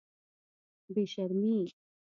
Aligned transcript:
بې 0.93 1.03
شرمې. 1.13 1.57